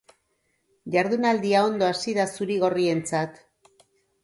Jardunaldia 0.95 1.61
ondo 1.67 1.89
hasi 1.91 2.17
da 2.21 2.27
zuri-gorrientzat. 2.39 3.41